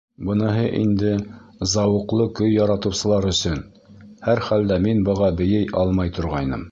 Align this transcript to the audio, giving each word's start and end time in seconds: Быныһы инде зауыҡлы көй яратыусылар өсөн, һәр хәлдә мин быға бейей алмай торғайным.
Быныһы 0.27 0.61
инде 0.77 1.11
зауыҡлы 1.73 2.25
көй 2.39 2.49
яратыусылар 2.53 3.27
өсөн, 3.33 3.61
һәр 4.29 4.41
хәлдә 4.49 4.81
мин 4.87 5.05
быға 5.11 5.33
бейей 5.43 5.73
алмай 5.83 6.15
торғайным. 6.19 6.69